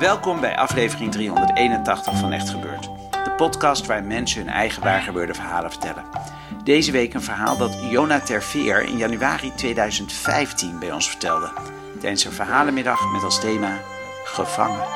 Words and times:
Welkom 0.00 0.40
bij 0.40 0.56
aflevering 0.56 1.12
381 1.12 2.18
van 2.18 2.32
Echt 2.32 2.50
Gebeurd. 2.50 2.82
De 3.10 3.32
podcast 3.36 3.86
waar 3.86 4.04
mensen 4.04 4.40
hun 4.40 4.50
eigen 4.50 4.82
waargebeurde 4.82 5.34
verhalen 5.34 5.70
vertellen. 5.70 6.04
Deze 6.64 6.92
week 6.92 7.14
een 7.14 7.22
verhaal 7.22 7.56
dat 7.56 7.78
Jona 7.90 8.20
Terveer 8.20 8.82
in 8.82 8.96
januari 8.96 9.52
2015 9.54 10.78
bij 10.78 10.92
ons 10.92 11.08
vertelde. 11.08 11.52
Tijdens 12.00 12.24
een 12.24 12.32
verhalenmiddag 12.32 13.12
met 13.12 13.22
als 13.22 13.40
thema 13.40 13.78
Gevangen. 14.24 14.86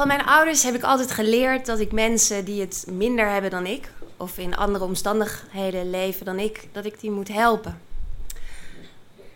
Van 0.00 0.08
mijn 0.08 0.26
ouders 0.26 0.62
heb 0.62 0.74
ik 0.74 0.82
altijd 0.82 1.10
geleerd 1.10 1.66
dat 1.66 1.78
ik 1.78 1.92
mensen 1.92 2.44
die 2.44 2.60
het 2.60 2.84
minder 2.88 3.28
hebben 3.28 3.50
dan 3.50 3.66
ik, 3.66 3.92
of 4.16 4.38
in 4.38 4.56
andere 4.56 4.84
omstandigheden 4.84 5.90
leven 5.90 6.24
dan 6.24 6.38
ik, 6.38 6.68
dat 6.72 6.84
ik 6.84 7.00
die 7.00 7.10
moet 7.10 7.28
helpen. 7.28 7.80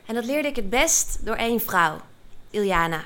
En 0.06 0.14
dat 0.14 0.24
leerde 0.24 0.48
ik 0.48 0.56
het 0.56 0.70
best 0.70 1.18
door 1.20 1.34
één 1.34 1.60
vrouw, 1.60 1.96
Iljana. 2.50 3.04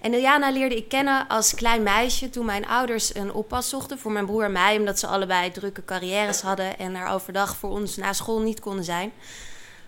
En 0.00 0.12
Iljana 0.12 0.50
leerde 0.50 0.76
ik 0.76 0.88
kennen 0.88 1.28
als 1.28 1.54
klein 1.54 1.82
meisje 1.82 2.30
toen 2.30 2.46
mijn 2.46 2.66
ouders 2.66 3.14
een 3.14 3.32
oppas 3.32 3.68
zochten 3.68 3.98
voor 3.98 4.12
mijn 4.12 4.26
broer 4.26 4.44
en 4.44 4.52
mij, 4.52 4.78
omdat 4.78 4.98
ze 4.98 5.06
allebei 5.06 5.50
drukke 5.50 5.84
carrières 5.84 6.40
hadden 6.40 6.78
en 6.78 6.94
er 6.94 7.08
overdag 7.08 7.56
voor 7.56 7.70
ons 7.70 7.96
na 7.96 8.12
school 8.12 8.40
niet 8.40 8.60
konden 8.60 8.84
zijn. 8.84 9.12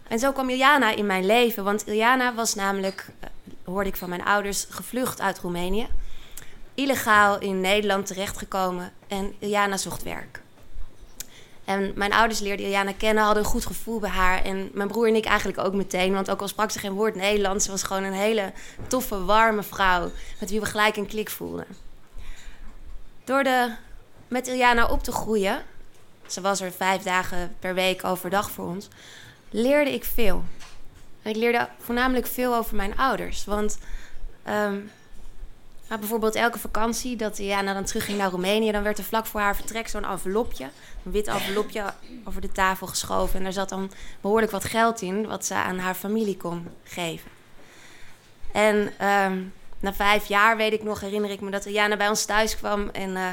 En 0.09 0.19
zo 0.19 0.33
kwam 0.33 0.51
Iljana 0.51 0.91
in 0.91 1.07
mijn 1.07 1.27
leven, 1.27 1.65
want 1.65 1.87
Iljana 1.87 2.35
was 2.35 2.55
namelijk, 2.55 3.07
eh, 3.21 3.29
hoorde 3.65 3.89
ik 3.89 3.97
van 3.97 4.09
mijn 4.09 4.25
ouders, 4.25 4.67
gevlucht 4.71 5.21
uit 5.21 5.39
Roemenië 5.39 5.89
illegaal 6.75 7.41
in 7.41 7.61
Nederland 7.61 8.07
terechtgekomen 8.07 8.93
en 9.09 9.35
Iljana 9.39 9.77
zocht 9.77 10.03
werk. 10.03 10.43
En 11.65 11.93
mijn 11.95 12.13
ouders 12.13 12.41
leerden 12.41 12.67
Iljana 12.67 12.93
kennen, 12.93 13.25
hadden 13.25 13.43
een 13.43 13.49
goed 13.49 13.67
gevoel 13.67 14.01
bij 14.01 14.11
haar. 14.11 14.43
En 14.43 14.71
mijn 14.73 14.89
broer 14.89 15.09
en 15.09 15.15
ik 15.15 15.25
eigenlijk 15.25 15.59
ook 15.59 15.75
meteen. 15.75 16.13
Want 16.13 16.31
ook 16.31 16.41
al 16.41 16.49
sprak 16.49 16.71
ze 16.71 16.79
geen 16.79 16.93
woord 16.93 17.15
Nederlands, 17.15 17.65
ze 17.65 17.71
was 17.71 17.83
gewoon 17.83 18.03
een 18.03 18.13
hele 18.13 18.53
toffe, 18.87 19.25
warme 19.25 19.63
vrouw. 19.63 20.11
Met 20.41 20.51
wie 20.51 20.61
we 20.61 20.67
gelijk 20.67 20.97
een 20.97 21.07
klik 21.07 21.31
voelden. 21.31 21.67
Door 23.25 23.43
de, 23.43 23.75
met 24.29 24.47
Iljana 24.47 24.87
op 24.87 25.03
te 25.03 25.13
groeien, 25.13 25.63
ze 26.27 26.41
was 26.41 26.61
er 26.61 26.73
vijf 26.73 27.03
dagen 27.03 27.57
per 27.59 27.75
week 27.75 28.05
overdag 28.05 28.51
voor 28.51 28.67
ons, 28.67 28.89
leerde 29.51 29.95
ik 29.95 30.05
veel. 30.05 30.45
En 31.23 31.31
ik 31.31 31.37
leerde 31.37 31.69
voornamelijk 31.79 32.27
veel 32.27 32.55
over 32.55 32.77
mijn 32.77 32.97
ouders. 32.97 33.45
Want 33.45 33.79
ehm, 34.43 34.77
maar 35.89 35.99
bijvoorbeeld 35.99 36.35
elke 36.35 36.59
vakantie 36.59 37.17
dat 37.17 37.39
Jana 37.39 37.73
dan 37.73 37.85
terugging 37.85 38.19
naar 38.19 38.31
Roemenië, 38.31 38.73
dan 38.73 38.83
werd 38.83 38.99
er 38.99 39.05
vlak 39.05 39.27
voor 39.27 39.41
haar 39.41 39.57
vertrek 39.57 39.89
zo'n 39.89 40.05
envelopje, 40.05 40.69
een 41.05 41.13
wit 41.13 41.27
envelopje 41.27 41.85
over 42.25 42.41
de 42.41 42.53
tafel 42.53 42.87
geschoven. 42.87 43.37
En 43.39 43.43
daar 43.43 43.53
zat 43.53 43.69
dan 43.69 43.91
behoorlijk 44.21 44.53
wat 44.53 44.65
geld 44.65 45.01
in, 45.01 45.27
wat 45.27 45.45
ze 45.45 45.55
aan 45.55 45.79
haar 45.79 45.95
familie 45.95 46.37
kon 46.37 46.69
geven. 46.85 47.31
En 48.53 48.93
ehm, 48.99 49.43
na 49.81 49.93
vijf 49.93 50.27
jaar, 50.27 50.57
weet 50.57 50.73
ik 50.73 50.83
nog, 50.83 51.01
herinner 51.01 51.31
ik 51.31 51.41
me 51.41 51.51
dat 51.51 51.65
Jana 51.65 51.97
bij 51.97 52.09
ons 52.09 52.25
thuis 52.25 52.57
kwam 52.57 52.89
en 52.89 53.17
eh, 53.17 53.31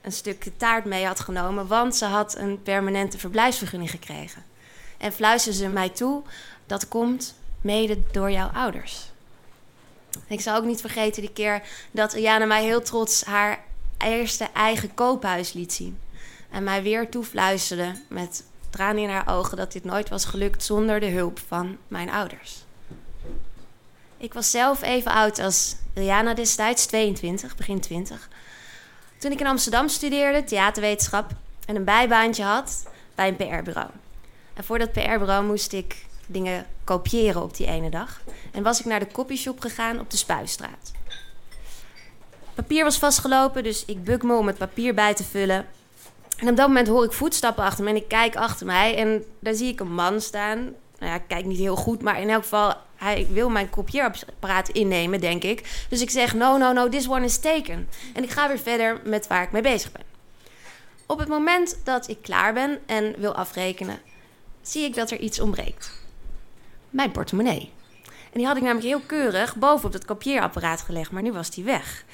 een 0.00 0.12
stuk 0.12 0.50
taart 0.56 0.84
mee 0.84 1.06
had 1.06 1.20
genomen, 1.20 1.66
want 1.66 1.96
ze 1.96 2.04
had 2.04 2.36
een 2.36 2.62
permanente 2.62 3.18
verblijfsvergunning 3.18 3.90
gekregen. 3.90 4.44
En 4.98 5.12
fluisterde 5.12 5.58
ze 5.58 5.68
mij 5.68 5.88
toe, 5.88 6.22
dat 6.66 6.88
komt 6.88 7.34
mede 7.60 7.98
door 8.12 8.30
jouw 8.30 8.48
ouders. 8.48 9.09
Ik 10.26 10.40
zal 10.40 10.56
ook 10.56 10.64
niet 10.64 10.80
vergeten 10.80 11.22
die 11.22 11.32
keer 11.32 11.62
dat 11.90 12.12
Jana 12.12 12.44
mij 12.44 12.62
heel 12.62 12.82
trots 12.82 13.24
haar 13.24 13.64
eerste 13.98 14.48
eigen 14.54 14.94
koophuis 14.94 15.52
liet 15.52 15.72
zien. 15.72 15.98
En 16.50 16.64
mij 16.64 16.82
weer 16.82 17.08
toefluisterde 17.08 17.92
met 18.08 18.44
tranen 18.70 19.02
in 19.02 19.08
haar 19.08 19.28
ogen 19.28 19.56
dat 19.56 19.72
dit 19.72 19.84
nooit 19.84 20.08
was 20.08 20.24
gelukt 20.24 20.64
zonder 20.64 21.00
de 21.00 21.08
hulp 21.10 21.38
van 21.46 21.76
mijn 21.88 22.10
ouders. 22.10 22.64
Ik 24.16 24.34
was 24.34 24.50
zelf 24.50 24.82
even 24.82 25.12
oud 25.12 25.38
als 25.38 25.76
Iljana 25.94 26.34
destijds, 26.34 26.86
22, 26.86 27.56
begin 27.56 27.80
20. 27.80 28.28
Toen 29.18 29.32
ik 29.32 29.40
in 29.40 29.46
Amsterdam 29.46 29.88
studeerde, 29.88 30.44
theaterwetenschap, 30.44 31.30
en 31.66 31.76
een 31.76 31.84
bijbaantje 31.84 32.42
had 32.42 32.86
bij 33.14 33.28
een 33.28 33.36
PR-bureau. 33.36 33.90
En 34.54 34.64
voor 34.64 34.78
dat 34.78 34.92
PR-bureau 34.92 35.44
moest 35.44 35.72
ik 35.72 36.06
dingen 36.32 36.66
kopiëren 36.84 37.42
op 37.42 37.56
die 37.56 37.66
ene 37.66 37.90
dag. 37.90 38.20
En 38.52 38.62
was 38.62 38.80
ik 38.80 38.86
naar 38.86 38.98
de 38.98 39.12
copyshop 39.12 39.60
gegaan 39.60 40.00
op 40.00 40.10
de 40.10 40.16
Spuistraat. 40.16 40.92
Papier 42.54 42.84
was 42.84 42.98
vastgelopen, 42.98 43.62
dus 43.62 43.84
ik 43.84 44.04
buk 44.04 44.22
me 44.22 44.34
om 44.34 44.46
het 44.46 44.58
papier 44.58 44.94
bij 44.94 45.14
te 45.14 45.24
vullen. 45.24 45.66
En 46.36 46.48
op 46.48 46.56
dat 46.56 46.66
moment 46.66 46.88
hoor 46.88 47.04
ik 47.04 47.12
voetstappen 47.12 47.64
achter 47.64 47.84
me 47.84 47.90
en 47.90 47.96
ik 47.96 48.08
kijk 48.08 48.36
achter 48.36 48.66
mij 48.66 48.96
en 48.96 49.24
daar 49.38 49.54
zie 49.54 49.68
ik 49.68 49.80
een 49.80 49.94
man 49.94 50.20
staan. 50.20 50.58
Nou 50.98 51.12
ja, 51.12 51.14
ik 51.14 51.28
kijk 51.28 51.44
niet 51.44 51.58
heel 51.58 51.76
goed, 51.76 52.02
maar 52.02 52.20
in 52.20 52.30
elk 52.30 52.42
geval, 52.42 52.74
hij 52.96 53.26
wil 53.30 53.48
mijn 53.48 53.70
kopieerapparaat 53.70 54.68
innemen, 54.68 55.20
denk 55.20 55.42
ik. 55.42 55.84
Dus 55.88 56.00
ik 56.00 56.10
zeg, 56.10 56.34
no, 56.34 56.56
no, 56.56 56.72
no, 56.72 56.88
this 56.88 57.08
one 57.08 57.24
is 57.24 57.38
taken. 57.38 57.88
En 58.14 58.22
ik 58.22 58.30
ga 58.30 58.48
weer 58.48 58.58
verder 58.58 59.00
met 59.04 59.26
waar 59.26 59.42
ik 59.42 59.52
mee 59.52 59.62
bezig 59.62 59.92
ben. 59.92 60.04
Op 61.06 61.18
het 61.18 61.28
moment 61.28 61.78
dat 61.84 62.08
ik 62.08 62.22
klaar 62.22 62.52
ben 62.52 62.78
en 62.86 63.14
wil 63.18 63.34
afrekenen, 63.34 63.98
zie 64.62 64.84
ik 64.84 64.94
dat 64.94 65.10
er 65.10 65.18
iets 65.18 65.40
ontbreekt 65.40 65.99
mijn 66.90 67.10
portemonnee. 67.10 67.72
En 68.04 68.38
die 68.38 68.46
had 68.46 68.56
ik 68.56 68.62
namelijk 68.62 68.86
heel 68.86 69.00
keurig 69.06 69.56
bovenop 69.56 69.92
het 69.92 70.04
kopieerapparaat 70.04 70.80
gelegd, 70.80 71.10
maar 71.10 71.22
nu 71.22 71.32
was 71.32 71.50
die 71.50 71.64
weg. 71.64 72.04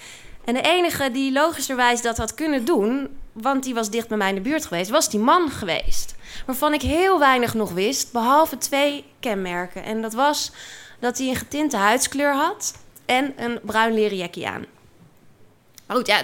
En 0.44 0.54
de 0.54 0.60
enige 0.60 1.10
die 1.10 1.32
logischerwijs 1.32 2.02
dat 2.02 2.16
had 2.16 2.34
kunnen 2.34 2.64
doen, 2.64 3.08
want 3.32 3.62
die 3.64 3.74
was 3.74 3.90
dicht 3.90 4.08
bij 4.08 4.16
mij 4.16 4.28
in 4.28 4.34
de 4.34 4.40
buurt 4.40 4.66
geweest, 4.66 4.90
was 4.90 5.10
die 5.10 5.20
man 5.20 5.50
geweest. 5.50 6.14
Waarvan 6.46 6.74
ik 6.74 6.82
heel 6.82 7.18
weinig 7.18 7.54
nog 7.54 7.72
wist, 7.72 8.12
behalve 8.12 8.58
twee 8.58 9.04
kenmerken. 9.20 9.84
En 9.84 10.02
dat 10.02 10.12
was 10.12 10.52
dat 10.98 11.18
hij 11.18 11.28
een 11.28 11.36
getinte 11.36 11.76
huidskleur 11.76 12.34
had 12.34 12.74
en 13.06 13.32
een 13.36 13.60
bruin 13.62 13.94
leren 13.94 14.16
jackie 14.16 14.48
aan. 14.48 14.64
Maar 15.86 15.96
goed, 15.96 16.06
ja, 16.06 16.22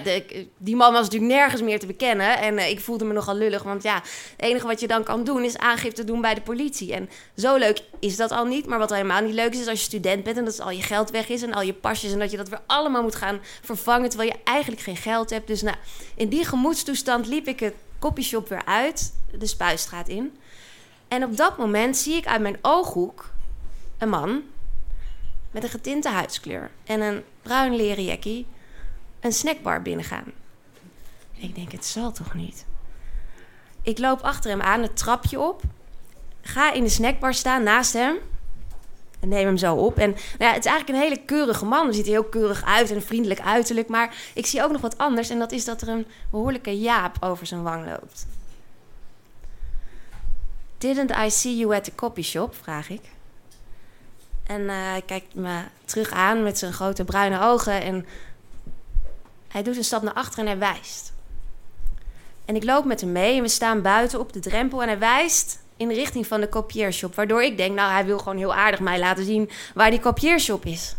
die 0.57 0.75
man 0.75 0.93
was 0.93 1.01
natuurlijk 1.01 1.31
nergens 1.31 1.61
meer 1.61 1.79
te 1.79 1.85
bekennen. 1.85 2.37
En 2.37 2.53
uh, 2.53 2.69
ik 2.69 2.79
voelde 2.79 3.05
me 3.05 3.13
nogal 3.13 3.35
lullig. 3.35 3.63
Want 3.63 3.83
ja, 3.83 3.95
het 3.95 4.33
enige 4.37 4.67
wat 4.67 4.79
je 4.79 4.87
dan 4.87 5.03
kan 5.03 5.23
doen 5.23 5.43
is 5.43 5.57
aangifte 5.57 6.03
doen 6.03 6.21
bij 6.21 6.33
de 6.33 6.41
politie. 6.41 6.93
En 6.93 7.09
zo 7.37 7.55
leuk 7.55 7.83
is 7.99 8.15
dat 8.15 8.31
al 8.31 8.45
niet. 8.45 8.65
Maar 8.65 8.79
wat 8.79 8.89
helemaal 8.89 9.21
niet 9.21 9.33
leuk 9.33 9.53
is, 9.53 9.59
is 9.59 9.67
als 9.67 9.79
je 9.79 9.85
student 9.85 10.23
bent 10.23 10.37
en 10.37 10.45
dat 10.45 10.61
al 10.61 10.69
je 10.69 10.81
geld 10.81 11.11
weg 11.11 11.29
is 11.29 11.41
en 11.41 11.53
al 11.53 11.61
je 11.61 11.73
pasjes. 11.73 12.11
En 12.11 12.19
dat 12.19 12.31
je 12.31 12.37
dat 12.37 12.49
weer 12.49 12.61
allemaal 12.65 13.01
moet 13.01 13.15
gaan 13.15 13.39
vervangen 13.61 14.09
terwijl 14.09 14.29
je 14.29 14.39
eigenlijk 14.43 14.81
geen 14.81 14.97
geld 14.97 15.29
hebt. 15.29 15.47
Dus 15.47 15.61
nou, 15.61 15.75
in 16.15 16.29
die 16.29 16.45
gemoedstoestand 16.45 17.27
liep 17.27 17.47
ik 17.47 17.59
het 17.59 17.75
copyshop 17.99 18.49
weer 18.49 18.65
uit, 18.65 19.13
de 19.37 19.47
Spuistraat 19.47 20.07
in. 20.07 20.37
En 21.07 21.23
op 21.23 21.37
dat 21.37 21.57
moment 21.57 21.97
zie 21.97 22.15
ik 22.15 22.27
uit 22.27 22.41
mijn 22.41 22.57
ooghoek 22.61 23.31
een 23.97 24.09
man 24.09 24.41
met 25.51 25.63
een 25.63 25.69
getinte 25.69 26.09
huidskleur 26.09 26.71
en 26.83 27.01
een 27.01 27.23
bruin 27.41 27.75
leren 27.75 28.03
jackie 28.03 28.45
een 29.23 29.33
snackbar 29.33 29.81
binnengaan. 29.81 30.31
Ik 31.33 31.55
denk, 31.55 31.71
het 31.71 31.85
zal 31.85 32.11
toch 32.11 32.33
niet? 32.33 32.65
Ik 33.81 33.99
loop 33.99 34.21
achter 34.21 34.51
hem 34.51 34.61
aan, 34.61 34.81
het 34.81 34.97
trapje 34.97 35.39
op. 35.39 35.61
Ga 36.41 36.73
in 36.73 36.83
de 36.83 36.89
snackbar 36.89 37.33
staan 37.33 37.63
naast 37.63 37.93
hem. 37.93 38.17
En 39.19 39.29
neem 39.29 39.45
hem 39.45 39.57
zo 39.57 39.75
op. 39.75 39.97
En 39.97 40.09
nou 40.09 40.21
ja, 40.37 40.53
het 40.53 40.65
is 40.65 40.71
eigenlijk 40.71 40.89
een 40.89 41.09
hele 41.09 41.25
keurige 41.25 41.65
man. 41.65 41.85
Hij 41.85 41.93
ziet 41.93 42.05
er 42.05 42.11
heel 42.11 42.23
keurig 42.23 42.63
uit 42.65 42.91
en 42.91 43.01
vriendelijk 43.01 43.39
uiterlijk. 43.39 43.87
Maar 43.87 44.15
ik 44.33 44.45
zie 44.45 44.63
ook 44.63 44.71
nog 44.71 44.81
wat 44.81 44.97
anders. 44.97 45.29
En 45.29 45.39
dat 45.39 45.51
is 45.51 45.65
dat 45.65 45.81
er 45.81 45.87
een 45.87 46.05
behoorlijke 46.29 46.79
jaap 46.79 47.17
over 47.19 47.45
zijn 47.45 47.63
wang 47.63 47.85
loopt. 47.85 48.27
Didn't 50.77 51.11
I 51.11 51.29
see 51.29 51.57
you 51.57 51.75
at 51.75 51.83
the 51.83 51.95
coffee 51.95 52.23
shop? 52.23 52.55
Vraag 52.55 52.89
ik. 52.89 53.01
En 54.43 54.61
uh, 54.61 54.71
hij 54.71 55.03
kijkt 55.05 55.35
me 55.35 55.61
terug 55.85 56.11
aan 56.11 56.43
met 56.43 56.57
zijn 56.57 56.73
grote 56.73 57.03
bruine 57.03 57.41
ogen. 57.41 57.81
En 57.81 58.05
hij 59.53 59.63
doet 59.63 59.77
een 59.77 59.83
stap 59.83 60.01
naar 60.01 60.13
achter 60.13 60.39
en 60.39 60.45
hij 60.45 60.57
wijst. 60.57 61.13
En 62.45 62.55
ik 62.55 62.63
loop 62.63 62.85
met 62.85 63.01
hem 63.01 63.11
mee 63.11 63.35
en 63.35 63.41
we 63.41 63.47
staan 63.47 63.81
buiten 63.81 64.19
op 64.19 64.33
de 64.33 64.39
drempel 64.39 64.81
en 64.81 64.87
hij 64.87 64.99
wijst 64.99 65.59
in 65.77 65.87
de 65.87 65.93
richting 65.93 66.27
van 66.27 66.41
de 66.41 66.49
kopieershop. 66.49 67.15
Waardoor 67.15 67.43
ik 67.43 67.57
denk, 67.57 67.75
nou, 67.75 67.91
hij 67.91 68.05
wil 68.05 68.17
gewoon 68.17 68.37
heel 68.37 68.53
aardig 68.53 68.79
mij 68.79 68.99
laten 68.99 69.25
zien 69.25 69.49
waar 69.73 69.89
die 69.89 69.99
kopieershop 69.99 70.65
is. 70.65 70.95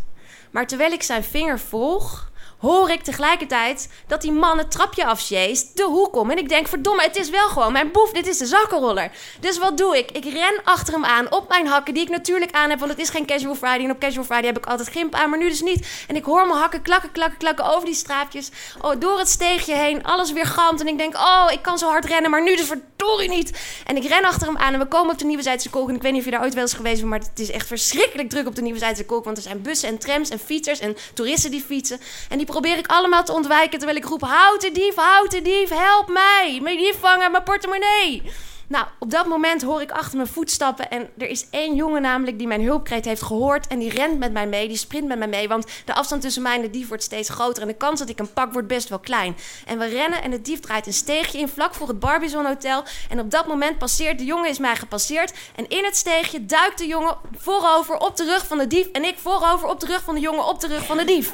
Maar 0.51 0.67
terwijl 0.67 0.91
ik 0.91 1.03
zijn 1.03 1.23
vinger 1.23 1.59
volg, 1.59 2.31
hoor 2.57 2.89
ik 2.89 3.03
tegelijkertijd 3.03 3.89
dat 4.07 4.21
die 4.21 4.31
man 4.31 4.57
het 4.57 4.71
trapje 4.71 5.05
afsjeest, 5.05 5.77
de 5.77 5.83
hoek 5.83 6.15
om. 6.15 6.31
En 6.31 6.37
ik 6.37 6.49
denk, 6.49 6.67
verdomme, 6.67 7.01
het 7.01 7.15
is 7.15 7.29
wel 7.29 7.47
gewoon 7.47 7.71
mijn 7.71 7.91
boef, 7.91 8.11
dit 8.11 8.27
is 8.27 8.37
de 8.37 8.45
zakkenroller. 8.45 9.11
Dus 9.39 9.57
wat 9.57 9.77
doe 9.77 9.97
ik? 9.97 10.11
Ik 10.11 10.23
ren 10.23 10.61
achter 10.63 10.93
hem 10.93 11.05
aan 11.05 11.31
op 11.31 11.49
mijn 11.49 11.67
hakken, 11.67 11.93
die 11.93 12.03
ik 12.03 12.09
natuurlijk 12.09 12.51
aan 12.51 12.69
heb, 12.69 12.79
want 12.79 12.91
het 12.91 12.99
is 12.99 13.09
geen 13.09 13.25
casual 13.25 13.55
Friday. 13.55 13.83
En 13.83 13.91
op 13.91 13.99
casual 13.99 14.23
Friday 14.23 14.45
heb 14.45 14.57
ik 14.57 14.65
altijd 14.65 14.89
gimp 14.89 15.13
aan, 15.13 15.29
maar 15.29 15.39
nu 15.39 15.49
dus 15.49 15.61
niet. 15.61 15.87
En 16.07 16.15
ik 16.15 16.23
hoor 16.23 16.47
mijn 16.47 16.59
hakken 16.59 16.81
klakken, 16.81 17.11
klakken, 17.11 17.37
klakken 17.37 17.65
over 17.65 17.85
die 17.85 17.95
straatjes, 17.95 18.49
oh, 18.81 18.99
door 18.99 19.17
het 19.17 19.29
steegje 19.29 19.75
heen, 19.75 20.03
alles 20.03 20.31
weer 20.31 20.45
galmt. 20.45 20.81
En 20.81 20.87
ik 20.87 20.97
denk, 20.97 21.15
oh, 21.15 21.47
ik 21.51 21.61
kan 21.61 21.77
zo 21.77 21.89
hard 21.89 22.05
rennen, 22.05 22.31
maar 22.31 22.43
nu 22.43 22.55
dus 22.55 22.67
verdorie 22.67 23.29
niet. 23.29 23.59
En 23.85 23.95
ik 23.95 24.03
ren 24.07 24.23
achter 24.23 24.47
hem 24.47 24.57
aan 24.57 24.73
en 24.73 24.79
we 24.79 24.85
komen 24.85 25.11
op 25.11 25.19
de 25.19 25.25
Nieuwe 25.25 25.43
Zijdse 25.43 25.69
Kolk. 25.69 25.89
En 25.89 25.95
ik 25.95 26.01
weet 26.01 26.11
niet 26.11 26.19
of 26.19 26.25
je 26.25 26.31
daar 26.31 26.43
ooit 26.43 26.53
wel 26.53 26.63
eens 26.63 26.73
geweest 26.73 26.97
bent, 26.97 27.09
maar 27.09 27.19
het 27.19 27.39
is 27.39 27.51
echt 27.51 27.67
verschrikkelijk 27.67 28.29
druk 28.29 28.47
op 28.47 28.55
de 28.55 28.61
Nieuwe 28.61 28.79
Zijdse 28.79 29.05
Kolk. 29.05 29.23
Want 29.23 29.37
er 29.37 29.43
zijn 29.43 29.61
bussen 29.61 29.89
en 29.89 29.97
trams 29.97 30.29
en 30.29 30.39
fietsers 30.39 30.79
en 30.79 30.97
toeristen 31.13 31.51
die 31.51 31.61
fietsen. 31.61 31.99
En 32.29 32.37
die 32.37 32.44
probeer 32.45 32.77
ik 32.77 32.87
allemaal 32.87 33.23
te 33.23 33.33
ontwijken 33.33 33.77
terwijl 33.77 33.97
ik 33.97 34.05
roep: 34.05 34.21
Houd 34.21 34.61
de 34.61 34.71
dief, 34.71 34.95
houd 34.95 35.31
de 35.31 35.41
dief, 35.41 35.69
help 35.69 36.09
mij! 36.09 36.59
Mijn 36.61 36.77
dief 36.77 36.99
vangen, 36.99 37.31
mijn 37.31 37.43
portemonnee! 37.43 38.23
Nou, 38.67 38.85
op 38.99 39.11
dat 39.11 39.25
moment 39.25 39.61
hoor 39.61 39.81
ik 39.81 39.91
achter 39.91 40.15
mijn 40.17 40.29
voetstappen. 40.29 40.89
En 40.89 41.09
er 41.17 41.27
is 41.27 41.49
één 41.49 41.75
jongen 41.75 42.01
namelijk 42.01 42.37
die 42.37 42.47
mijn 42.47 42.63
hulpkreet 42.63 43.05
heeft 43.05 43.21
gehoord. 43.21 43.67
En 43.67 43.79
die 43.79 43.89
rent 43.89 44.19
met 44.19 44.31
mij 44.31 44.47
mee, 44.47 44.67
die 44.67 44.77
sprint 44.77 45.07
met 45.07 45.17
mij 45.17 45.27
mee. 45.27 45.47
Want 45.47 45.65
de 45.85 45.93
afstand 45.93 46.21
tussen 46.21 46.41
mij 46.41 46.55
en 46.55 46.61
de 46.61 46.69
dief 46.69 46.87
wordt 46.87 47.03
steeds 47.03 47.29
groter. 47.29 47.61
En 47.61 47.67
de 47.67 47.73
kans 47.73 47.99
dat 47.99 48.09
ik 48.09 48.17
hem 48.17 48.33
pak 48.33 48.53
wordt 48.53 48.67
best 48.67 48.89
wel 48.89 48.99
klein. 48.99 49.37
En 49.65 49.79
we 49.79 49.85
rennen 49.85 50.21
en 50.21 50.31
de 50.31 50.41
dief 50.41 50.59
draait 50.59 50.87
een 50.87 50.93
steegje 50.93 51.37
in 51.37 51.47
vlak 51.47 51.73
voor 51.73 51.87
het 51.87 51.99
Barbizon 51.99 52.45
Hotel. 52.45 52.83
En 53.09 53.19
op 53.19 53.31
dat 53.31 53.47
moment 53.47 53.77
passeert 53.77 54.17
de 54.17 54.25
jongen, 54.25 54.49
is 54.49 54.59
mij 54.59 54.75
gepasseerd. 54.75 55.33
En 55.55 55.67
in 55.67 55.85
het 55.85 55.95
steegje 55.95 56.45
duikt 56.45 56.77
de 56.77 56.87
jongen 56.87 57.17
voorover 57.37 57.97
op 57.97 58.17
de 58.17 58.23
rug 58.23 58.47
van 58.47 58.57
de 58.57 58.67
dief. 58.67 58.87
En 58.91 59.03
ik 59.03 59.17
voorover 59.17 59.69
op 59.69 59.79
de 59.79 59.85
rug 59.85 60.03
van 60.03 60.15
de 60.15 60.21
jongen 60.21 60.47
op 60.47 60.59
de 60.59 60.67
rug 60.67 60.85
van 60.85 60.97
de 60.97 61.05
dief. 61.05 61.33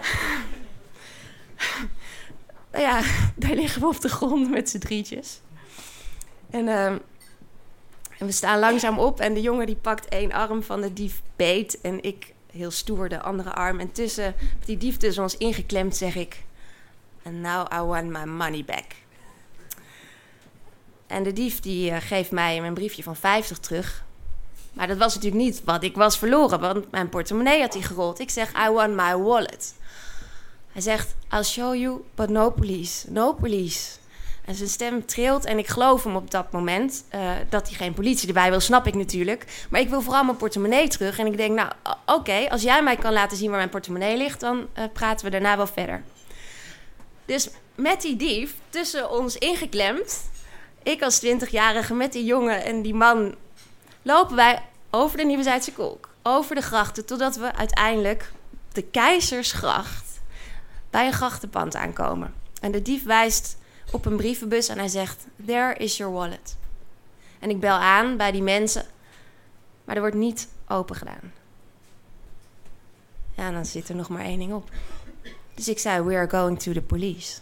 nou 2.72 2.84
ja, 2.84 3.02
daar 3.36 3.54
liggen 3.54 3.80
we 3.80 3.86
op 3.86 4.00
de 4.00 4.08
grond 4.08 4.50
met 4.50 4.70
z'n 4.70 4.78
drietjes. 4.78 5.40
En, 6.50 6.68
ehm, 6.68 6.98
en, 8.18 8.26
we 8.26 8.32
staan 8.32 8.58
langzaam 8.58 8.98
op 8.98 9.20
en 9.20 9.34
de 9.34 9.40
jongen 9.40 9.66
die 9.66 9.76
pakt 9.76 10.08
één 10.08 10.32
arm 10.32 10.62
van 10.62 10.80
de 10.80 10.92
dief 10.92 11.22
beet. 11.36 11.80
En 11.80 12.02
ik 12.02 12.34
heel 12.52 12.70
stoer 12.70 13.08
de 13.08 13.20
andere 13.20 13.52
arm. 13.52 13.80
En 13.80 13.92
tussen 13.92 14.34
die 14.64 14.76
dief 14.76 14.96
tussen 14.96 15.22
ons 15.22 15.36
ingeklemd 15.36 15.96
zeg 15.96 16.14
ik... 16.14 16.42
And 17.22 17.34
now 17.34 17.72
I 17.72 17.80
want 17.80 18.10
my 18.10 18.24
money 18.24 18.64
back. 18.64 18.84
En 21.06 21.22
de 21.22 21.32
dief 21.32 21.60
die 21.60 21.90
uh, 21.90 21.96
geeft 22.00 22.30
mij 22.30 22.60
mijn 22.60 22.74
briefje 22.74 23.02
van 23.02 23.16
50 23.16 23.58
terug. 23.58 24.04
Maar 24.72 24.86
dat 24.86 24.96
was 24.96 25.14
natuurlijk 25.14 25.42
niet 25.42 25.62
wat 25.64 25.82
ik 25.82 25.96
was 25.96 26.18
verloren, 26.18 26.60
want 26.60 26.90
mijn 26.90 27.08
portemonnee 27.08 27.60
had 27.60 27.72
hij 27.72 27.82
gerold. 27.82 28.20
Ik 28.20 28.30
zeg, 28.30 28.52
I 28.66 28.70
want 28.70 28.94
my 28.94 29.16
wallet. 29.16 29.74
Hij 30.72 30.82
zegt, 30.82 31.14
I'll 31.32 31.42
show 31.42 31.74
you, 31.74 32.00
but 32.14 32.28
no 32.28 32.50
police, 32.50 33.10
no 33.12 33.32
police. 33.32 33.98
En 34.44 34.54
zijn 34.54 34.68
stem 34.68 35.06
trilt 35.06 35.44
en 35.44 35.58
ik 35.58 35.66
geloof 35.66 36.04
hem 36.04 36.16
op 36.16 36.30
dat 36.30 36.52
moment. 36.52 37.04
Uh, 37.14 37.30
dat 37.48 37.68
hij 37.68 37.76
geen 37.76 37.94
politie 37.94 38.28
erbij 38.28 38.50
wil, 38.50 38.60
snap 38.60 38.86
ik 38.86 38.94
natuurlijk. 38.94 39.66
Maar 39.70 39.80
ik 39.80 39.88
wil 39.88 40.02
vooral 40.02 40.24
mijn 40.24 40.36
portemonnee 40.36 40.88
terug. 40.88 41.18
En 41.18 41.26
ik 41.26 41.36
denk, 41.36 41.54
nou 41.56 41.72
oké, 42.06 42.48
als 42.48 42.62
jij 42.62 42.82
mij 42.82 42.96
kan 42.96 43.12
laten 43.12 43.36
zien 43.36 43.48
waar 43.48 43.58
mijn 43.58 43.70
portemonnee 43.70 44.16
ligt... 44.16 44.40
dan 44.40 44.66
uh, 44.78 44.84
praten 44.92 45.24
we 45.24 45.30
daarna 45.30 45.56
wel 45.56 45.66
verder. 45.66 46.02
Dus 47.24 47.48
met 47.74 48.00
die 48.00 48.16
dief 48.16 48.54
tussen 48.68 49.10
ons 49.10 49.36
ingeklemd... 49.36 50.30
ik 50.82 51.02
als 51.02 51.24
20-jarige 51.26 51.94
met 51.94 52.12
die 52.12 52.24
jongen 52.24 52.64
en 52.64 52.82
die 52.82 52.94
man... 52.94 53.34
lopen 54.02 54.36
wij 54.36 54.62
over 54.90 55.16
de 55.16 55.24
Nieuwe 55.24 55.42
Zijdse 55.42 55.72
Kolk. 55.72 56.08
Over 56.22 56.54
de 56.54 56.60
grachten, 56.60 57.06
totdat 57.06 57.36
we 57.36 57.54
uiteindelijk 57.54 58.32
de 58.72 58.82
Keizersgracht 58.82 60.20
bij 60.90 61.06
een 61.06 61.12
grachtenpand 61.12 61.74
aankomen. 61.74 62.34
En 62.60 62.72
de 62.72 62.82
dief 62.82 63.04
wijst 63.04 63.56
op 63.92 64.06
een 64.06 64.16
brievenbus 64.16 64.68
en 64.68 64.78
hij 64.78 64.88
zegt: 64.88 65.26
There 65.46 65.74
is 65.74 65.96
your 65.96 66.12
wallet. 66.12 66.56
En 67.38 67.50
ik 67.50 67.60
bel 67.60 67.76
aan 67.76 68.16
bij 68.16 68.32
die 68.32 68.42
mensen, 68.42 68.86
maar 69.84 69.94
er 69.94 70.00
wordt 70.00 70.16
niet 70.16 70.48
open 70.68 70.96
gedaan. 70.96 71.32
Ja, 73.36 73.50
dan 73.50 73.66
zit 73.66 73.88
er 73.88 73.94
nog 73.94 74.08
maar 74.08 74.24
één 74.24 74.38
ding 74.38 74.52
op. 74.52 74.70
Dus 75.54 75.68
ik 75.68 75.78
zei: 75.78 76.02
We 76.02 76.14
are 76.14 76.30
going 76.30 76.60
to 76.60 76.72
the 76.72 76.82
police. 76.82 77.38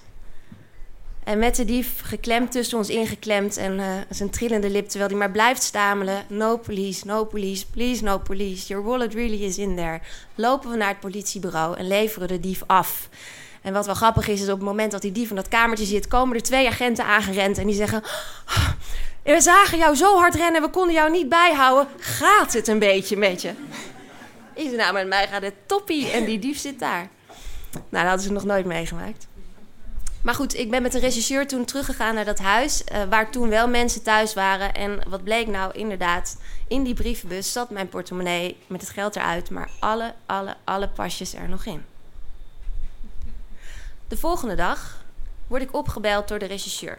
En 1.28 1.38
met 1.38 1.56
de 1.56 1.64
dief 1.64 2.00
geklemd 2.02 2.52
tussen 2.52 2.78
ons 2.78 2.88
ingeklemd 2.88 3.56
en 3.56 4.06
zijn 4.10 4.30
trillende 4.30 4.70
lip, 4.70 4.88
terwijl 4.88 5.10
hij 5.10 5.18
maar 5.18 5.30
blijft 5.30 5.62
stamelen: 5.62 6.24
No 6.28 6.56
police, 6.56 7.06
no 7.06 7.24
police, 7.24 7.66
please 7.66 8.02
no 8.02 8.18
police. 8.18 8.66
Your 8.66 8.84
wallet 8.84 9.14
really 9.14 9.44
is 9.44 9.58
in 9.58 9.76
there. 9.76 10.00
Lopen 10.34 10.70
we 10.70 10.76
naar 10.76 10.88
het 10.88 11.00
politiebureau 11.00 11.76
en 11.76 11.86
leveren 11.86 12.28
de 12.28 12.40
dief 12.40 12.62
af. 12.66 13.08
En 13.62 13.72
wat 13.72 13.86
wel 13.86 13.94
grappig 13.94 14.28
is, 14.28 14.40
is 14.40 14.48
op 14.48 14.58
het 14.58 14.68
moment 14.68 14.90
dat 14.90 15.02
die 15.02 15.12
dief 15.12 15.30
in 15.30 15.36
dat 15.36 15.48
kamertje 15.48 15.84
zit, 15.84 16.08
komen 16.08 16.36
er 16.36 16.42
twee 16.42 16.66
agenten 16.66 17.04
aangerend 17.04 17.58
en 17.58 17.66
die 17.66 17.76
zeggen: 17.76 18.02
oh, 18.46 18.68
We 19.22 19.40
zagen 19.40 19.78
jou 19.78 19.94
zo 19.94 20.16
hard 20.18 20.34
rennen, 20.34 20.62
we 20.62 20.70
konden 20.70 20.94
jou 20.94 21.10
niet 21.10 21.28
bijhouden. 21.28 21.88
Gaat 21.98 22.52
het 22.52 22.68
een 22.68 22.78
beetje 22.78 23.16
met 23.16 23.42
je? 23.42 23.52
Zei: 24.56 24.76
Nou, 24.76 24.92
met 24.92 25.06
mij 25.06 25.28
gaat 25.28 25.42
het 25.42 25.54
toppie 25.66 26.10
en 26.10 26.24
die 26.24 26.38
dief 26.38 26.58
zit 26.58 26.78
daar. 26.78 27.08
Nou, 27.72 27.84
dat 27.90 28.02
hadden 28.02 28.20
ze 28.20 28.32
nog 28.32 28.44
nooit 28.44 28.66
meegemaakt. 28.66 29.27
Maar 30.22 30.34
goed, 30.34 30.56
ik 30.56 30.70
ben 30.70 30.82
met 30.82 30.92
de 30.92 30.98
regisseur 30.98 31.46
toen 31.46 31.64
teruggegaan 31.64 32.14
naar 32.14 32.24
dat 32.24 32.38
huis, 32.38 32.82
uh, 32.92 33.02
waar 33.10 33.30
toen 33.30 33.48
wel 33.48 33.68
mensen 33.68 34.02
thuis 34.02 34.34
waren. 34.34 34.74
En 34.74 35.00
wat 35.08 35.24
bleek 35.24 35.46
nou 35.46 35.72
inderdaad, 35.72 36.36
in 36.68 36.82
die 36.82 36.94
brievenbus 36.94 37.52
zat 37.52 37.70
mijn 37.70 37.88
portemonnee 37.88 38.56
met 38.66 38.80
het 38.80 38.90
geld 38.90 39.16
eruit, 39.16 39.50
maar 39.50 39.70
alle, 39.78 40.14
alle, 40.26 40.56
alle 40.64 40.88
pasjes 40.88 41.34
er 41.34 41.48
nog 41.48 41.64
in. 41.64 41.84
De 44.08 44.16
volgende 44.16 44.54
dag 44.54 45.04
word 45.46 45.62
ik 45.62 45.74
opgebeld 45.74 46.28
door 46.28 46.38
de 46.38 46.46
regisseur. 46.46 46.98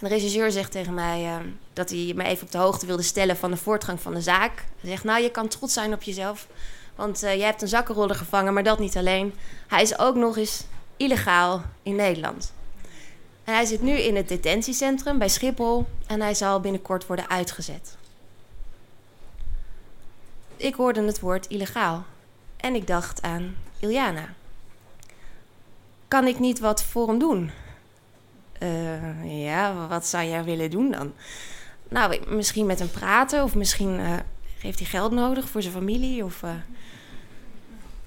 De 0.00 0.08
regisseur 0.08 0.50
zegt 0.50 0.70
tegen 0.70 0.94
mij 0.94 1.24
uh, 1.24 1.36
dat 1.72 1.90
hij 1.90 2.12
me 2.14 2.24
even 2.24 2.44
op 2.44 2.52
de 2.52 2.58
hoogte 2.58 2.86
wilde 2.86 3.02
stellen 3.02 3.36
van 3.36 3.50
de 3.50 3.56
voortgang 3.56 4.00
van 4.00 4.14
de 4.14 4.20
zaak. 4.20 4.64
Hij 4.80 4.90
zegt, 4.90 5.04
nou, 5.04 5.22
je 5.22 5.30
kan 5.30 5.48
trots 5.48 5.72
zijn 5.72 5.92
op 5.92 6.02
jezelf. 6.02 6.46
Want 6.94 7.24
uh, 7.24 7.36
je 7.36 7.42
hebt 7.42 7.62
een 7.62 7.68
zakkenroller 7.68 8.16
gevangen, 8.16 8.54
maar 8.54 8.62
dat 8.62 8.78
niet 8.78 8.96
alleen. 8.96 9.34
Hij 9.66 9.82
is 9.82 9.98
ook 9.98 10.14
nog 10.14 10.36
eens 10.36 10.64
illegaal 10.96 11.62
in 11.82 11.96
Nederland. 11.96 12.52
En 13.44 13.54
hij 13.54 13.64
zit 13.64 13.82
nu 13.82 13.92
in 13.92 14.16
het 14.16 14.28
detentiecentrum 14.28 15.18
bij 15.18 15.28
Schiphol 15.28 15.86
en 16.06 16.20
hij 16.20 16.34
zal 16.34 16.60
binnenkort 16.60 17.06
worden 17.06 17.28
uitgezet. 17.28 17.96
Ik 20.56 20.74
hoorde 20.74 21.02
het 21.02 21.20
woord 21.20 21.46
illegaal 21.46 22.04
en 22.56 22.74
ik 22.74 22.86
dacht 22.86 23.22
aan 23.22 23.56
Iljana. 23.80 24.28
Kan 26.08 26.26
ik 26.26 26.38
niet 26.38 26.58
wat 26.58 26.82
voor 26.82 27.08
hem 27.08 27.18
doen? 27.18 27.50
Uh, 28.62 29.44
ja, 29.44 29.86
wat 29.88 30.06
zou 30.06 30.24
jij 30.24 30.44
willen 30.44 30.70
doen 30.70 30.90
dan? 30.90 31.12
Nou, 31.88 32.20
misschien 32.28 32.66
met 32.66 32.78
hem 32.78 32.90
praten 32.90 33.42
of 33.42 33.54
misschien 33.54 34.00
uh, 34.00 34.16
heeft 34.58 34.78
hij 34.78 34.88
geld 34.88 35.12
nodig 35.12 35.48
voor 35.48 35.62
zijn 35.62 35.74
familie 35.74 36.24
of... 36.24 36.42
Uh, 36.42 36.50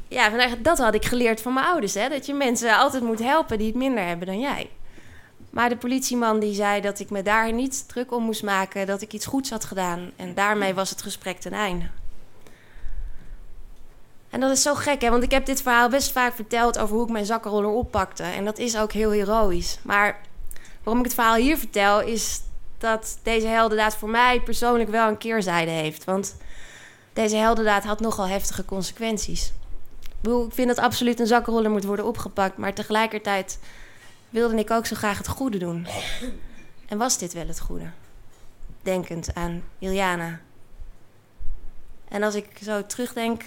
ja, 0.09 0.55
dat 0.61 0.77
had 0.77 0.93
ik 0.93 1.05
geleerd 1.05 1.41
van 1.41 1.53
mijn 1.53 1.65
ouders. 1.65 1.93
Hè? 1.93 2.09
Dat 2.09 2.25
je 2.25 2.33
mensen 2.33 2.77
altijd 2.77 3.03
moet 3.03 3.19
helpen 3.19 3.57
die 3.57 3.67
het 3.67 3.75
minder 3.75 4.05
hebben 4.05 4.27
dan 4.27 4.39
jij. 4.39 4.69
Maar 5.49 5.69
de 5.69 5.77
politieman 5.77 6.39
die 6.39 6.53
zei 6.53 6.81
dat 6.81 6.99
ik 6.99 7.09
me 7.09 7.23
daar 7.23 7.53
niet 7.53 7.87
druk 7.87 8.11
om 8.11 8.23
moest 8.23 8.43
maken, 8.43 8.87
dat 8.87 9.01
ik 9.01 9.13
iets 9.13 9.25
goeds 9.25 9.49
had 9.49 9.65
gedaan. 9.65 10.11
En 10.15 10.33
daarmee 10.33 10.73
was 10.73 10.89
het 10.89 11.01
gesprek 11.01 11.39
ten 11.39 11.53
einde. 11.53 11.85
En 14.29 14.39
dat 14.39 14.51
is 14.51 14.61
zo 14.61 14.75
gek, 14.75 15.01
hè? 15.01 15.09
want 15.09 15.23
ik 15.23 15.31
heb 15.31 15.45
dit 15.45 15.61
verhaal 15.61 15.89
best 15.89 16.11
vaak 16.11 16.33
verteld 16.33 16.77
over 16.77 16.95
hoe 16.95 17.05
ik 17.05 17.11
mijn 17.11 17.25
zakkenroller 17.25 17.69
oppakte. 17.69 18.23
En 18.23 18.45
dat 18.45 18.57
is 18.57 18.77
ook 18.77 18.91
heel 18.91 19.11
heroïs. 19.11 19.79
Maar 19.83 20.21
waarom 20.83 20.99
ik 20.99 21.05
het 21.05 21.15
verhaal 21.19 21.35
hier 21.35 21.57
vertel, 21.57 22.01
is 22.01 22.41
dat 22.77 23.19
deze 23.23 23.47
heldendaad 23.47 23.95
voor 23.95 24.09
mij 24.09 24.41
persoonlijk 24.41 24.89
wel 24.89 25.07
een 25.07 25.17
keerzijde 25.17 25.71
heeft. 25.71 26.03
Want 26.03 26.35
deze 27.13 27.35
heldendaad 27.35 27.83
had 27.83 27.99
nogal 27.99 28.27
heftige 28.27 28.65
consequenties. 28.65 29.51
Ik 30.21 30.53
vind 30.53 30.67
dat 30.67 30.77
absoluut 30.77 31.19
een 31.19 31.27
zakkenroller 31.27 31.71
moet 31.71 31.83
worden 31.83 32.05
opgepakt. 32.05 32.57
Maar 32.57 32.73
tegelijkertijd 32.73 33.59
wilde 34.29 34.55
ik 34.55 34.71
ook 34.71 34.85
zo 34.85 34.95
graag 34.95 35.17
het 35.17 35.27
goede 35.27 35.57
doen. 35.57 35.87
En 36.87 36.97
was 36.97 37.17
dit 37.17 37.33
wel 37.33 37.47
het 37.47 37.59
goede? 37.59 37.89
Denkend 38.81 39.33
aan 39.33 39.63
Iljana. 39.79 40.39
En 42.07 42.23
als 42.23 42.35
ik 42.35 42.45
zo 42.63 42.85
terugdenk, 42.85 43.43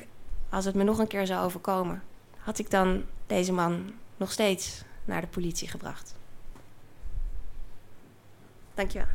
als 0.50 0.64
het 0.64 0.74
me 0.74 0.82
nog 0.82 0.98
een 0.98 1.06
keer 1.06 1.26
zou 1.26 1.44
overkomen, 1.44 2.02
had 2.38 2.58
ik 2.58 2.70
dan 2.70 3.04
deze 3.26 3.52
man 3.52 3.92
nog 4.16 4.32
steeds 4.32 4.82
naar 5.04 5.20
de 5.20 5.26
politie 5.26 5.68
gebracht. 5.68 6.14
Dankjewel. 8.74 9.08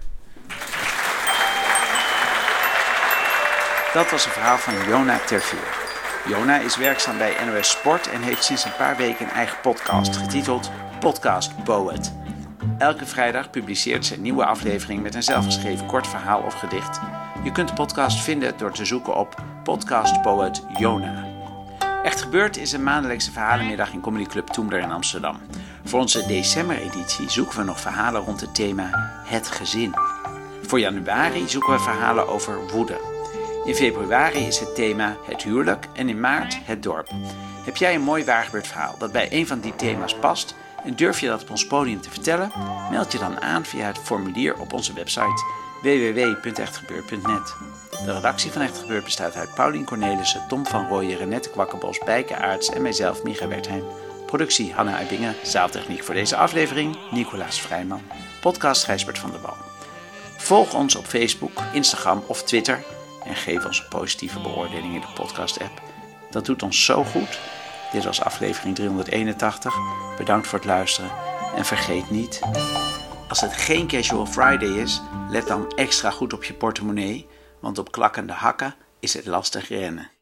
Dat 3.94 4.12
was 4.12 4.26
een 4.26 4.32
verhaal 4.32 4.58
van 4.58 4.88
Jona 4.88 5.20
Terveer. 5.20 5.87
Jona 6.28 6.58
is 6.60 6.78
werkzaam 6.78 7.18
bij 7.18 7.36
NOS 7.46 7.70
Sport 7.70 8.10
en 8.10 8.22
heeft 8.22 8.44
sinds 8.44 8.66
een 8.66 8.76
paar 8.78 8.98
weken 8.98 9.26
een 9.26 9.32
eigen 9.32 9.62
podcast 9.62 10.18
getiteld 10.18 10.72
Podcast 11.00 11.64
Poet. 11.64 12.14
Elke 12.78 13.06
vrijdag 13.06 13.50
publiceert 13.50 14.06
ze 14.06 14.14
een 14.14 14.22
nieuwe 14.22 14.46
aflevering 14.46 15.02
met 15.02 15.16
een 15.16 15.24
zelfgeschreven 15.24 15.86
kort 15.86 16.08
verhaal 16.08 16.42
of 16.42 16.54
gedicht. 16.54 17.00
Je 17.44 17.52
kunt 17.52 17.68
de 17.68 17.74
podcast 17.74 18.24
vinden 18.24 18.58
door 18.58 18.72
te 18.72 18.86
zoeken 18.86 19.16
op 19.16 19.44
Podcast 19.64 20.22
Poet 20.22 20.64
Jona. 20.78 21.26
Echt 22.04 22.22
Gebeurd 22.22 22.58
is 22.58 22.72
een 22.72 22.84
maandelijkse 22.84 23.32
verhalenmiddag 23.32 23.94
in 23.94 24.02
Comedy 24.02 24.26
Club 24.26 24.48
Toemler 24.48 24.80
in 24.80 24.92
Amsterdam. 24.92 25.38
Voor 25.84 26.00
onze 26.00 26.26
decembereditie 26.26 27.30
zoeken 27.30 27.58
we 27.58 27.64
nog 27.64 27.80
verhalen 27.80 28.22
rond 28.22 28.42
het 28.42 28.56
thema 28.56 28.90
het 29.26 29.48
gezin. 29.48 29.96
Voor 30.62 30.80
januari 30.80 31.50
zoeken 31.50 31.74
we 31.74 31.80
verhalen 31.80 32.28
over 32.28 32.68
woede. 32.68 33.17
In 33.68 33.76
februari 33.76 34.46
is 34.46 34.60
het 34.60 34.76
thema 34.76 35.18
het 35.26 35.44
huwelijk 35.44 35.88
en 35.94 36.10
in 36.10 36.20
maart 36.20 36.58
het 36.64 36.84
dorp. 36.84 37.10
Heb 37.66 37.76
jij 37.76 37.96
een 37.96 38.02
mooi 38.02 38.26
waargebeurd 38.26 38.68
verhaal 38.68 38.96
dat 38.98 39.12
bij 39.12 39.28
een 39.32 39.48
van 39.48 39.60
die 39.60 39.76
thema's 39.76 40.16
past 40.16 40.56
en 40.86 40.96
durf 40.96 41.20
je 41.20 41.28
dat 41.28 41.42
op 41.42 41.50
ons 41.50 41.68
podium 41.68 42.02
te 42.02 42.10
vertellen? 42.10 42.52
Meld 42.92 43.12
je 43.12 43.18
dan 43.18 43.42
aan 43.42 43.66
via 43.66 43.86
het 43.86 43.98
formulier 43.98 44.60
op 44.60 44.74
onze 44.74 44.94
website 44.94 45.44
www.echtgebeurd.net. 45.82 47.56
De 48.06 48.14
redactie 48.14 48.52
van 48.52 48.62
Echt 48.62 48.78
Gebeurd 48.78 49.04
bestaat 49.04 49.36
uit 49.36 49.54
Paulien 49.56 49.86
Cornelissen, 49.86 50.46
Tom 50.48 50.66
van 50.66 50.88
Rooyen, 50.88 51.18
Renette 51.18 51.50
Kwakkenbos, 51.50 52.00
Bijke 52.06 52.36
Aarts 52.36 52.70
en 52.70 52.82
mijzelf, 52.82 53.24
Micha 53.24 53.48
Wertheim. 53.48 53.84
Productie 54.26 54.74
Hanna 54.74 54.96
Uibingen, 54.96 55.36
zaaltechniek 55.44 56.04
voor 56.04 56.14
deze 56.14 56.36
aflevering 56.36 56.98
Nicolaas 57.12 57.62
Vrijman, 57.62 58.02
podcast 58.42 58.84
Gijsbert 58.84 59.20
van 59.20 59.32
der 59.32 59.42
Wal. 59.42 59.58
Volg 60.38 60.74
ons 60.74 60.96
op 60.96 61.06
Facebook, 61.06 61.62
Instagram 61.74 62.24
of 62.28 62.44
Twitter 62.44 62.84
en 63.28 63.36
geef 63.36 63.66
ons 63.66 63.80
een 63.80 63.88
positieve 63.88 64.40
beoordeling 64.40 64.94
in 64.94 65.02
de 65.02 65.14
podcast-app. 65.16 65.82
Dat 66.32 66.46
doet 66.46 66.64
ons 66.64 66.86
zo 66.86 67.04
goed. 67.04 67.40
Dit 67.92 68.04
was 68.04 68.22
aflevering 68.22 68.76
381. 68.76 69.74
Bedankt 70.18 70.48
voor 70.48 70.58
het 70.60 70.68
luisteren 70.68 71.12
en 71.56 71.66
vergeet 71.66 72.10
niet, 72.10 72.42
als 73.28 73.42
het 73.42 73.54
geen 73.54 73.88
Casual 73.88 74.26
Friday 74.26 74.82
is, 74.82 75.02
let 75.30 75.48
dan 75.48 75.72
extra 75.76 76.10
goed 76.10 76.34
op 76.34 76.44
je 76.44 76.54
portemonnee, 76.54 77.28
want 77.60 77.78
op 77.78 77.92
klakkende 77.92 78.34
hakken 78.34 78.76
is 79.00 79.14
het 79.14 79.26
lastig 79.26 79.68
rennen. 79.68 80.17